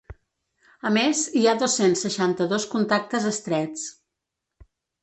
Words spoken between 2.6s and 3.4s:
contactes